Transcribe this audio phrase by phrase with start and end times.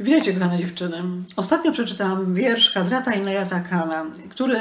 [0.00, 1.02] Witajcie, kochane dziewczyny.
[1.36, 4.60] Ostatnio przeczytałam wiersz Hazrata Inayata Kana, który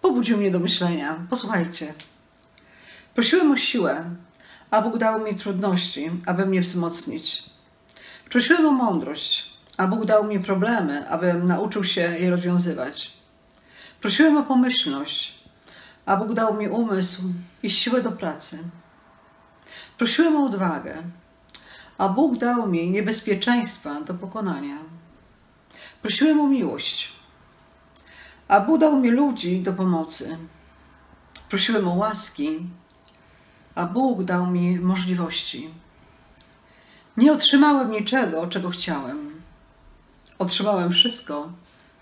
[0.00, 1.16] pobudził mnie do myślenia.
[1.30, 1.94] Posłuchajcie.
[3.14, 4.04] Prosiłem o siłę,
[4.70, 7.42] a Bóg dał mi trudności, aby mnie wzmocnić.
[8.30, 13.12] Prosiłem o mądrość, a Bóg dał mi problemy, abym nauczył się je rozwiązywać.
[14.00, 15.34] Prosiłem o pomyślność,
[16.06, 17.22] a Bóg dał mi umysł
[17.62, 18.58] i siłę do pracy.
[19.98, 21.02] Prosiłem o odwagę,
[21.98, 24.78] a Bóg dał mi niebezpieczeństwa do pokonania.
[26.02, 27.12] Prosiłem o miłość,
[28.48, 30.38] a Bóg dał mi ludzi do pomocy.
[31.48, 32.60] Prosiłem o łaski,
[33.74, 35.74] a Bóg dał mi możliwości.
[37.16, 39.42] Nie otrzymałem niczego, czego chciałem.
[40.38, 41.52] Otrzymałem wszystko,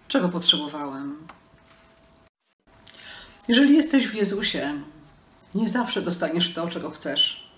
[0.09, 1.27] czego potrzebowałem.
[3.49, 4.81] Jeżeli jesteś w Jezusie,
[5.55, 7.50] nie zawsze dostaniesz to, czego chcesz,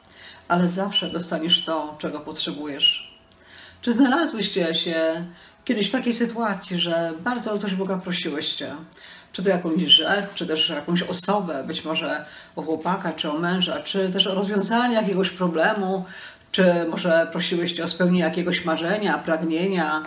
[0.48, 3.18] ale zawsze dostaniesz to, czego potrzebujesz.
[3.82, 5.24] Czy znalazłyście się
[5.64, 8.74] kiedyś w takiej sytuacji, że bardzo o coś Boga prosiłyście?
[9.32, 12.24] Czy to jakąś rzecz, czy też jakąś osobę, być może
[12.56, 16.04] o chłopaka, czy o męża, czy też o rozwiązanie jakiegoś problemu,
[16.52, 20.02] czy może prosiłyście o spełnienie jakiegoś marzenia, pragnienia,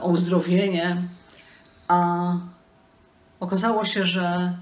[0.00, 0.96] o uzdrowienie,
[1.88, 2.32] a
[3.40, 4.52] okazało się, że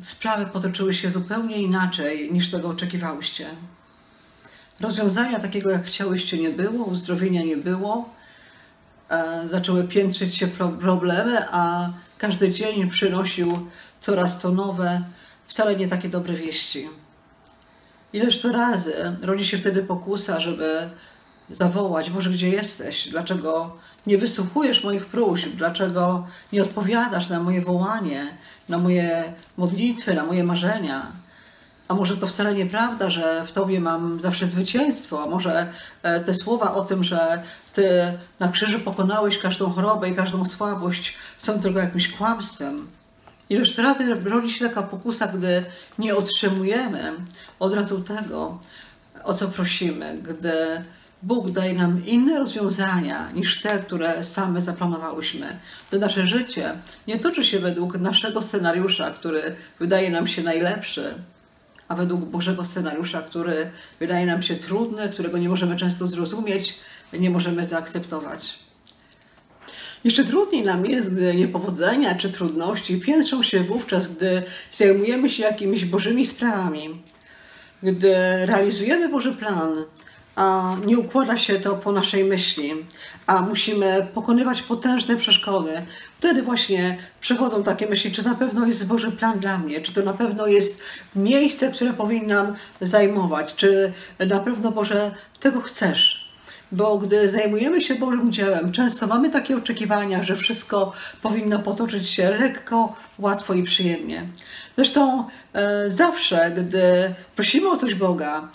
[0.00, 3.50] sprawy potoczyły się zupełnie inaczej niż tego oczekiwałyście.
[4.80, 8.08] Rozwiązania takiego, jak chciałyście, nie było, uzdrowienia nie było.
[9.10, 10.46] E, zaczęły piętrzyć się
[10.80, 13.66] problemy, a każdy dzień przynosił
[14.00, 15.02] coraz to nowe,
[15.46, 16.88] wcale nie takie dobre wieści.
[18.12, 20.90] Ileż to razy rodzi się wtedy pokusa, żeby
[21.50, 23.08] zawołać, Boże, gdzie jesteś?
[23.08, 25.48] Dlaczego nie wysłuchujesz moich próśb?
[25.48, 28.26] Dlaczego nie odpowiadasz na moje wołanie,
[28.68, 31.12] na moje modlitwy, na moje marzenia?
[31.88, 35.22] A może to wcale nieprawda, że w Tobie mam zawsze zwycięstwo?
[35.22, 37.88] A może e, te słowa o tym, że Ty
[38.40, 42.86] na krzyżu pokonałeś każdą chorobę i każdą słabość są tylko jakimś kłamstwem?
[43.50, 45.64] Ileż razy rodzi się taka pokusa, gdy
[45.98, 47.12] nie otrzymujemy
[47.60, 48.58] od razu tego,
[49.24, 50.52] o co prosimy, gdy
[51.22, 55.58] Bóg daje nam inne rozwiązania niż te, które same zaplanowałyśmy.
[55.90, 56.74] To nasze życie
[57.06, 61.14] nie toczy się według naszego scenariusza, który wydaje nam się najlepszy,
[61.88, 63.70] a według Bożego scenariusza, który
[64.00, 66.74] wydaje nam się trudny, którego nie możemy często zrozumieć,
[67.12, 68.58] nie możemy zaakceptować.
[70.04, 74.42] Jeszcze trudniej nam jest, gdy niepowodzenia czy trudności piętrzą się wówczas, gdy
[74.72, 77.02] zajmujemy się jakimiś Bożymi sprawami,
[77.82, 78.14] gdy
[78.46, 79.84] realizujemy Boży plan,
[80.86, 82.72] nie układa się to po naszej myśli,
[83.26, 85.82] a musimy pokonywać potężne przeszkody.
[86.18, 90.02] Wtedy właśnie przychodzą takie myśli, czy na pewno jest Boży plan dla mnie, czy to
[90.02, 90.82] na pewno jest
[91.16, 96.26] miejsce, które powinnam zajmować, czy na pewno Boże tego chcesz.
[96.72, 100.92] Bo gdy zajmujemy się Bożym dziełem, często mamy takie oczekiwania, że wszystko
[101.22, 104.24] powinno potoczyć się lekko, łatwo i przyjemnie.
[104.76, 108.48] Zresztą e, zawsze, gdy prosimy o coś Boga,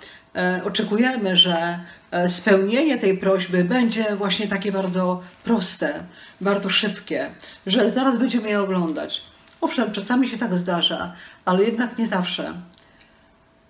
[0.64, 1.80] oczekujemy, że
[2.12, 6.04] e, spełnienie tej prośby będzie właśnie takie bardzo proste,
[6.42, 7.30] bardzo szybkie,
[7.68, 9.22] że zaraz będziemy je oglądać.
[9.62, 11.14] Owszem, czasami się tak zdarza,
[11.46, 12.54] ale jednak nie zawsze,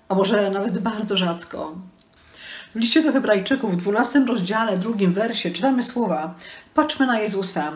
[0.10, 1.76] a może nawet bardzo rzadko.
[2.76, 6.36] W liście do Hebrajczyków w 12 rozdziale, drugim wersie czytamy słowa:
[6.74, 7.72] Patrzmy na Jezusa,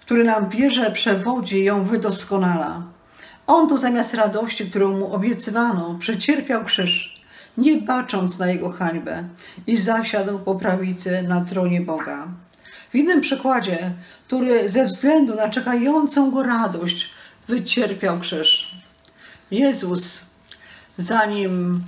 [0.00, 2.82] który nam wierze przewodzi ją wydoskonala.
[3.46, 7.15] On to zamiast radości, którą mu obiecywano, przecierpiał krzyż
[7.58, 9.24] nie bacząc na jego hańbę
[9.66, 12.28] i zasiadł po prawicy na tronie Boga.
[12.90, 13.92] W innym przykładzie,
[14.26, 17.10] który ze względu na czekającą go radość
[17.48, 18.76] wycierpiał krzyż.
[19.50, 20.20] Jezus,
[20.98, 21.84] zanim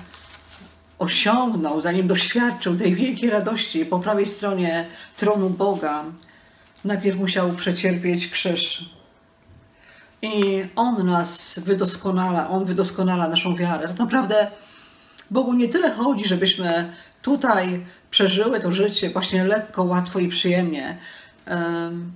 [0.99, 4.87] osiągnął, zanim doświadczył tej wielkiej radości po prawej stronie
[5.17, 6.05] tronu Boga,
[6.84, 8.91] najpierw musiał przecierpieć krzyż.
[10.23, 13.89] I On nas wydoskonala, On wydoskonala naszą wiarę.
[13.89, 14.51] Tak naprawdę
[15.31, 20.99] Bogu nie tyle chodzi, żebyśmy tutaj przeżyły to życie właśnie lekko, łatwo i przyjemnie,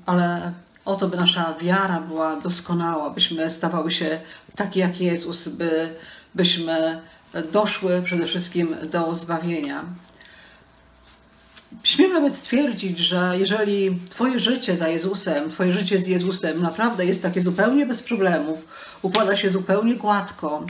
[0.06, 0.52] ale
[0.84, 4.20] o to, by nasza wiara była doskonała, byśmy stawały się
[4.56, 5.88] takie jak Jezus, by,
[6.34, 7.00] byśmy
[7.52, 9.84] doszły przede wszystkim do zbawienia.
[11.82, 17.22] Śmiem nawet twierdzić, że jeżeli Twoje życie za Jezusem, Twoje życie z Jezusem naprawdę jest
[17.22, 18.68] takie zupełnie bez problemów,
[19.02, 20.66] układa się zupełnie gładko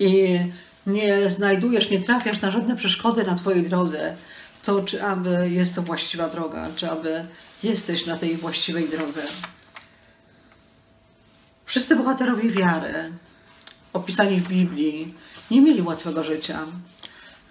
[0.00, 0.38] i
[0.86, 4.16] nie znajdujesz, nie trafiasz na żadne przeszkody na Twojej drodze,
[4.62, 7.24] to czy aby jest to właściwa droga, czy aby
[7.62, 9.22] jesteś na tej właściwej drodze.
[11.64, 13.12] Wszyscy bohaterowie wiary,
[13.92, 15.14] opisani w Biblii,
[15.50, 16.58] nie mieli łatwego życia.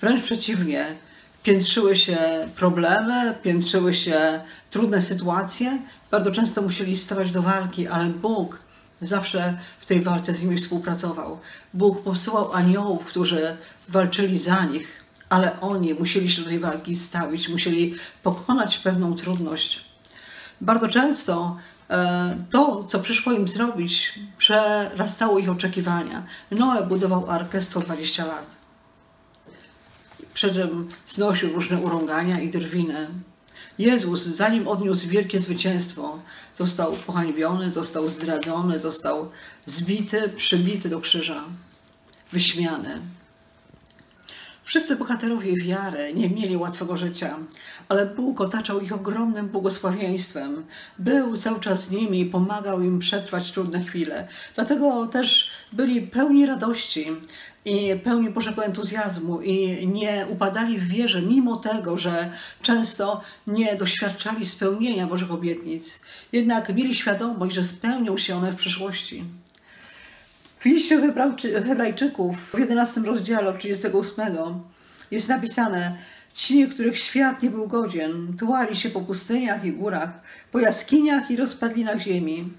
[0.01, 0.85] Wręcz przeciwnie,
[1.43, 2.17] piętrzyły się
[2.55, 5.81] problemy, piętrzyły się trudne sytuacje.
[6.11, 8.59] Bardzo często musieli stawać do walki, ale Bóg
[9.01, 11.39] zawsze w tej walce z nimi współpracował.
[11.73, 13.57] Bóg posyłał aniołów, którzy
[13.89, 14.87] walczyli za nich,
[15.29, 19.85] ale oni musieli się do tej walki stawić, musieli pokonać pewną trudność.
[20.61, 21.57] Bardzo często
[21.89, 26.23] e, to, co przyszło im zrobić, przerastało ich oczekiwania.
[26.51, 28.45] Noe budował arkę 120 lat.
[30.33, 33.07] Przy czym znosił różne urągania i drwiny.
[33.79, 36.19] Jezus, zanim odniósł wielkie zwycięstwo,
[36.61, 39.29] został pohańbiony, został zdradzony, został
[39.65, 41.43] zbity, przybity do krzyża,
[42.31, 43.01] wyśmiany.
[44.71, 47.37] Wszyscy bohaterowie wiary nie mieli łatwego życia,
[47.89, 50.65] ale Bóg otaczał ich ogromnym błogosławieństwem.
[50.99, 54.27] Był cały czas z nimi i pomagał im przetrwać trudne chwile.
[54.55, 57.07] Dlatego też byli pełni radości
[57.65, 62.31] i pełni Bożego entuzjazmu i nie upadali w wierze, mimo tego, że
[62.61, 65.99] często nie doświadczali spełnienia Bożych obietnic.
[66.31, 69.25] Jednak mieli świadomość, że spełnią się one w przyszłości.
[70.61, 71.01] W liście
[71.65, 74.25] Hebrajczyków w 11 rozdziale od 38
[75.11, 75.97] jest napisane
[76.33, 80.21] Ci, których świat nie był godzien, tułali się po pustyniach i górach,
[80.51, 82.49] po jaskiniach i rozpadlinach ziemi.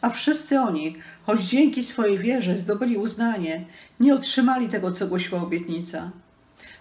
[0.00, 0.96] A wszyscy oni,
[1.26, 3.64] choć dzięki swojej wierze zdobyli uznanie,
[4.00, 6.10] nie otrzymali tego, co głosiła obietnica.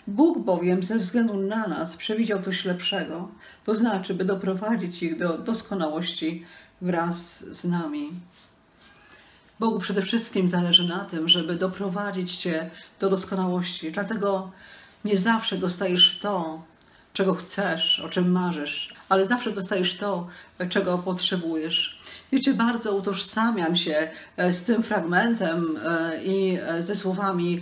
[0.07, 3.31] Bóg bowiem ze względu na nas przewidział coś lepszego,
[3.65, 6.45] to znaczy, by doprowadzić ich do doskonałości
[6.81, 8.11] wraz z nami.
[9.59, 12.69] Bogu przede wszystkim zależy na tym, żeby doprowadzić Cię
[12.99, 13.91] do doskonałości.
[13.91, 14.51] Dlatego
[15.05, 16.61] nie zawsze dostajesz to,
[17.13, 20.27] czego chcesz, o czym marzysz, ale zawsze dostajesz to,
[20.69, 21.96] czego potrzebujesz.
[22.31, 24.07] Wiecie, bardzo utożsamiam się
[24.37, 27.61] e, z tym fragmentem e, i e, ze słowami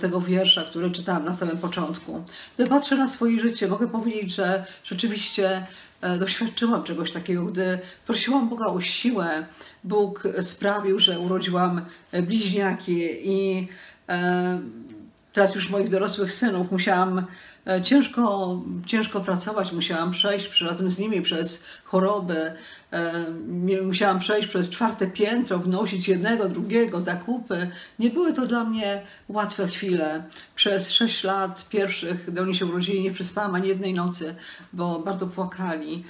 [0.00, 2.24] tego wiersza, który czytałam na samym początku.
[2.56, 5.66] Gdy patrzę na swoje życie, mogę powiedzieć, że rzeczywiście
[6.18, 9.46] doświadczyłam czegoś takiego, gdy prosiłam Boga o siłę.
[9.84, 11.80] Bóg sprawił, że urodziłam
[12.22, 13.68] bliźniaki i
[15.32, 17.26] teraz już moich dorosłych synów musiałam
[17.82, 22.52] ciężko, ciężko pracować, musiałam przejść razem z nimi przez choroby,
[22.92, 23.12] e,
[23.82, 27.70] musiałam przejść przez czwarte piętro, wnosić jednego, drugiego, zakupy.
[27.98, 30.22] Nie były to dla mnie łatwe chwile.
[30.54, 34.34] Przez sześć lat pierwszych, gdy oni się urodzili, nie przespałam ani jednej nocy,
[34.72, 36.04] bo bardzo płakali.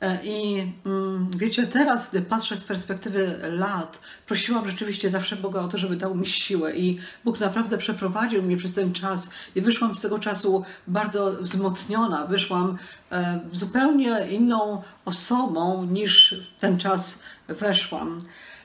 [0.00, 5.68] E, I mm, wiecie, teraz, gdy patrzę z perspektywy lat, prosiłam rzeczywiście zawsze Boga o
[5.68, 6.76] to, żeby dał mi siłę.
[6.76, 9.30] I Bóg naprawdę przeprowadził mnie przez ten czas.
[9.54, 12.26] I wyszłam z tego czasu bardzo wzmocniona.
[12.26, 12.78] Wyszłam
[13.12, 18.20] e, zupełnie inną osobą niż ten czas weszłam.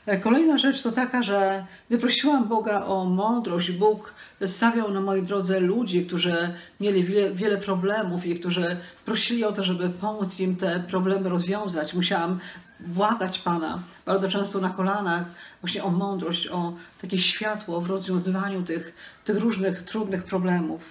[0.09, 4.13] E, kolejna rzecz to taka, że gdy prosiłam Boga o mądrość, Bóg
[4.45, 9.63] stawiał na mojej drodze ludzi, którzy mieli wiele, wiele problemów i którzy prosili o to,
[9.63, 11.94] żeby pomóc im te problemy rozwiązać.
[11.94, 12.39] Musiałam
[12.79, 15.23] błagać Pana, bardzo często na kolanach,
[15.61, 20.81] właśnie o mądrość, o takie światło w rozwiązywaniu tych, tych różnych trudnych problemów.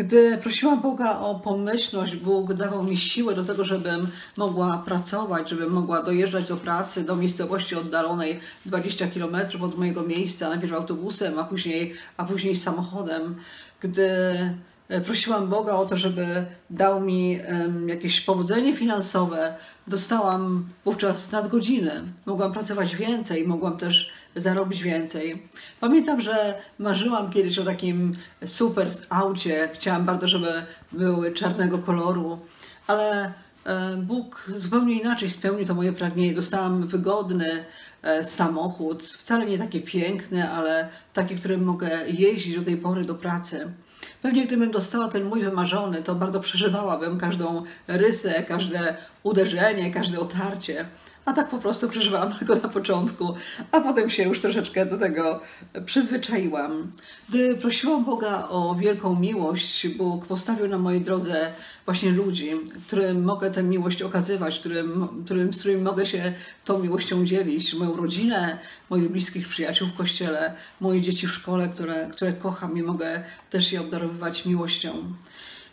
[0.00, 5.72] Gdy prosiłam Boga o pomyślność, Bóg dawał mi siłę do tego, żebym mogła pracować, żebym
[5.72, 11.44] mogła dojeżdżać do pracy, do miejscowości oddalonej 20 km od mojego miejsca, najpierw autobusem, a
[11.44, 13.36] później, a później samochodem.
[13.80, 14.08] Gdy
[15.04, 17.38] prosiłam Boga o to, żeby dał mi
[17.86, 19.54] jakieś powodzenie finansowe,
[19.86, 22.02] dostałam wówczas nadgodziny.
[22.26, 25.42] Mogłam pracować więcej, mogłam też zarobić więcej.
[25.80, 28.14] Pamiętam, że marzyłam kiedyś o takim
[28.46, 29.68] super aucie.
[29.74, 30.52] Chciałam bardzo, żeby
[30.92, 32.38] były czarnego koloru,
[32.86, 33.32] ale
[33.64, 36.34] e, Bóg zupełnie inaczej spełnił to moje pragnienie.
[36.34, 37.64] Dostałam wygodny
[38.02, 43.14] e, samochód, wcale nie taki piękny, ale taki, którym mogę jeździć do tej pory do
[43.14, 43.72] pracy.
[44.22, 50.84] Pewnie gdybym dostała ten mój wymarzony, to bardzo przeżywałabym każdą rysę, każde uderzenie, każde otarcie
[51.24, 53.34] a tak po prostu przeżywałam tego na początku,
[53.72, 55.40] a potem się już troszeczkę do tego
[55.86, 56.92] przyzwyczaiłam.
[57.28, 61.52] Gdy prosiłam Boga o wielką miłość, Bóg postawił na mojej drodze
[61.84, 62.50] właśnie ludzi,
[62.86, 66.32] którym mogę tę miłość okazywać, którym, którym, z którymi mogę się
[66.64, 67.74] tą miłością dzielić.
[67.74, 68.58] Moją rodzinę,
[68.90, 73.72] moich bliskich przyjaciół w kościele, moje dzieci w szkole, które, które kocham i mogę też
[73.72, 75.12] je obdarowywać miłością.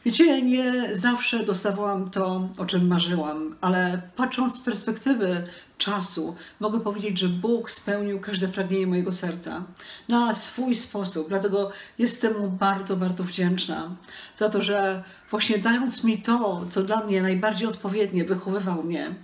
[0.06, 7.20] Wiecie, nie zawsze dostawałam to, o czym marzyłam, ale patrząc z perspektywy czasu, mogę powiedzieć,
[7.20, 9.63] że Bóg spełnił każde pragnienie mojego serca
[10.08, 11.30] na swój sposób.
[11.30, 13.96] Dlatego jestem mu bardzo, bardzo wdzięczna
[14.39, 19.16] za to, że właśnie dając mi to, co dla mnie najbardziej odpowiednie, wychowywał mnie,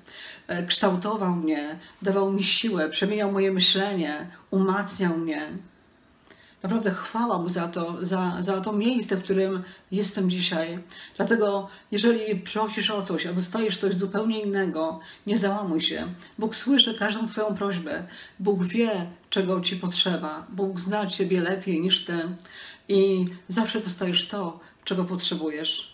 [0.47, 5.47] e, kształtował mnie, dawał mi siłę, przemieniał moje myślenie, umacniał mnie.
[6.63, 10.79] Naprawdę chwała Mu za to, za, za to miejsce, w którym jestem dzisiaj.
[11.17, 16.07] Dlatego, jeżeli prosisz o coś, a dostajesz coś zupełnie innego, nie załamuj się.
[16.39, 18.07] Bóg słyszy każdą Twoją prośbę.
[18.39, 18.91] Bóg wie,
[19.29, 20.47] czego Ci potrzeba.
[20.49, 22.13] Bóg zna Ciebie lepiej niż Ty
[22.87, 25.92] i zawsze dostajesz to, czego potrzebujesz.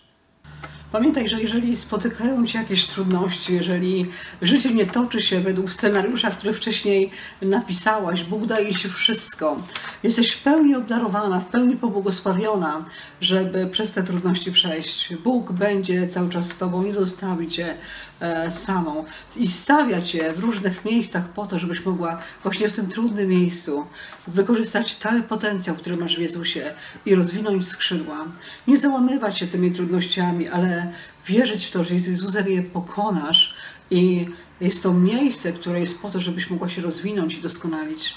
[0.92, 4.06] Pamiętaj, że jeżeli spotykają Cię jakieś trudności, jeżeli
[4.42, 9.58] życie nie toczy się według scenariusza, który wcześniej napisałaś, Bóg daje Ci wszystko.
[10.04, 12.86] Jesteś w pełni obdarowana, w pełni pobłogosławiona,
[13.22, 15.16] żeby przez te trudności przejść.
[15.24, 17.78] Bóg będzie cały czas z Tobą i zostawi Cię
[18.20, 19.06] e, samą.
[19.36, 23.86] I stawia Cię w różnych miejscach po to, żebyś mogła właśnie w tym trudnym miejscu
[24.28, 26.74] wykorzystać cały potencjał, który masz w Jezusie
[27.06, 28.26] i rozwinąć skrzydła.
[28.68, 30.79] Nie załamywać się tymi trudnościami, ale
[31.28, 33.56] wierzyć w to, że z Jezusem je pokonasz
[33.92, 34.30] i
[34.62, 38.14] jest to miejsce, które jest po to, żebyś mogła się rozwinąć i doskonalić.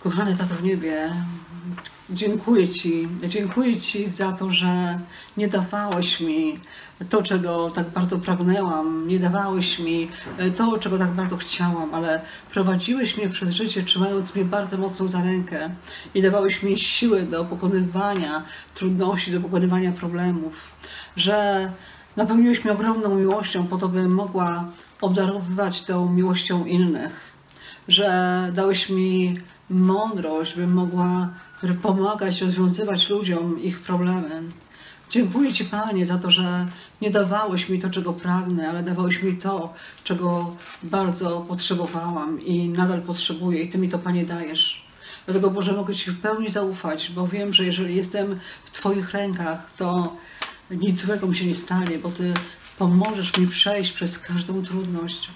[0.00, 1.12] Kochany Tato w niebie,
[2.10, 3.08] dziękuję Ci.
[3.28, 4.98] Dziękuję Ci za to, że
[5.36, 6.60] nie dawałeś mi
[7.08, 10.08] to, czego tak bardzo pragnęłam, nie dawałeś mi
[10.56, 15.22] to, czego tak bardzo chciałam, ale prowadziłeś mnie przez życie, trzymając mnie bardzo mocno za
[15.22, 15.70] rękę
[16.14, 18.42] i dawałeś mi siły do pokonywania
[18.74, 20.54] trudności, do pokonywania problemów,
[21.16, 21.70] że
[22.16, 24.64] napełniłeś mnie ogromną miłością po to, bym mogła
[25.00, 27.32] obdarowywać tą miłością innych,
[27.88, 31.28] że dałeś mi mądrość, bym mogła
[31.82, 34.42] pomagać rozwiązywać ludziom ich problemy.
[35.10, 36.66] Dziękuję Ci, Panie, za to, że
[37.00, 39.74] nie dawałeś mi to, czego pragnę, ale dawałeś mi to,
[40.04, 44.84] czego bardzo potrzebowałam i nadal potrzebuję, i Ty mi to, Panie, dajesz.
[45.26, 49.70] Dlatego, Boże, mogę Ci w pełni zaufać, bo wiem, że jeżeli jestem w Twoich rękach,
[49.76, 50.16] to
[50.70, 52.34] nic złego mi się nie stanie, bo Ty
[52.78, 55.30] pomożesz mi przejść przez każdą trudność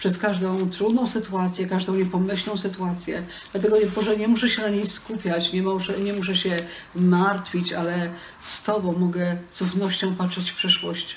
[0.00, 3.22] przez każdą trudną sytuację, każdą niepomyślną sytuację.
[3.52, 6.56] Dlatego Boże, nie muszę się na niej skupiać, nie muszę, nie muszę się
[6.94, 11.16] martwić, ale z Tobą mogę z ufnością patrzeć w przyszłość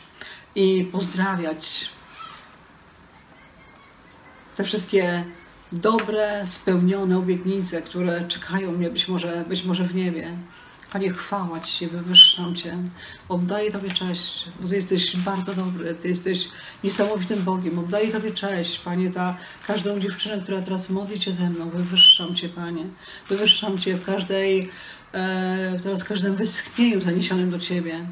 [0.55, 1.89] i pozdrawiać
[4.55, 5.23] te wszystkie
[5.71, 10.37] dobre, spełnione obietnice, które czekają mnie być może, być może w niebie.
[10.93, 12.77] Panie, chwała Ci, wywyższam Cię.
[13.29, 16.47] Oddaję Tobie cześć, bo Ty jesteś bardzo dobry, Ty jesteś
[16.83, 17.79] niesamowitym Bogiem.
[17.79, 21.69] Oddaję Tobie cześć, Panie, za każdą dziewczynę, która teraz modli Cię ze mną.
[21.69, 22.85] Wywyższam Cię, Panie.
[23.29, 24.69] Wywyższam Cię w każdej,
[25.13, 28.05] e, teraz w każdym wyschnieniu zaniesionym do Ciebie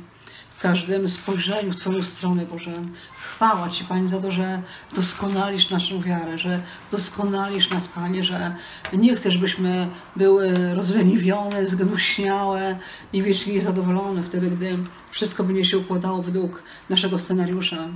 [0.61, 2.71] każdym spojrzeniu w Twoją stronę, Boże.
[3.15, 4.61] Chwała Ci, Panie, za to, że
[4.95, 8.55] doskonalisz naszą wiarę, że doskonalisz nas, Panie, że
[8.93, 12.79] nie chcesz, byśmy były rozleniwione, zgnuśniałe
[13.13, 14.77] i wiecznie niezadowolone wtedy, gdy
[15.11, 17.87] wszystko będzie się układało według naszego scenariusza,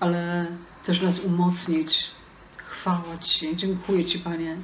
[0.00, 0.46] ale
[0.86, 2.04] też nas umocnić.
[2.56, 3.56] Chwała Ci.
[3.56, 4.56] Dziękuję Ci, Panie.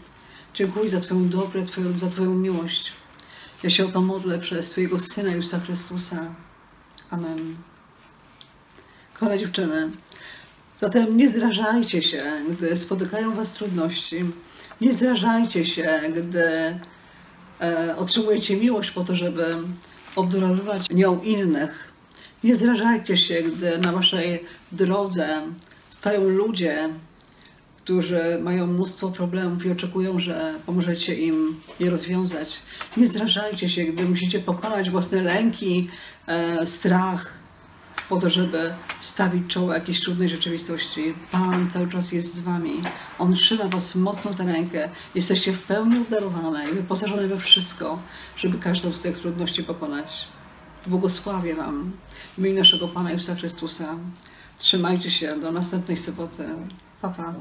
[0.54, 1.62] Dziękuję za Twoją dobrę,
[2.00, 2.92] za Twoją miłość.
[3.62, 6.16] Ja się o to modlę przez Twojego Syna Jezusa Chrystusa.
[7.10, 7.56] Amen.
[9.14, 9.90] Kochane dziewczyny,
[10.78, 14.24] zatem nie zrażajcie się, gdy spotykają Was trudności.
[14.80, 16.78] Nie zrażajcie się, gdy
[17.60, 19.56] e, otrzymujecie miłość po to, żeby
[20.16, 21.92] obdarowywać nią innych.
[22.44, 25.42] Nie zrażajcie się, gdy na Waszej drodze
[25.90, 26.88] stają ludzie,
[27.90, 32.58] którzy mają mnóstwo problemów i oczekują, że pomożecie im je rozwiązać.
[32.96, 35.88] Nie zrażajcie się, gdy musicie pokonać własne lęki,
[36.26, 37.32] e, strach,
[38.08, 41.14] po to, żeby stawić czoło jakiejś trudnej rzeczywistości.
[41.32, 42.82] Pan cały czas jest z Wami.
[43.18, 44.88] On trzyma Was mocno za rękę.
[45.14, 47.98] Jesteście w pełni obdarowane i wyposażone we wszystko,
[48.36, 50.28] żeby każdą z tych trudności pokonać.
[50.86, 51.92] Błogosławię Wam
[52.34, 53.96] w imieniu naszego Pana Jezusa Chrystusa.
[54.58, 56.44] Trzymajcie się do następnej soboty.
[57.02, 57.34] Pa, pa.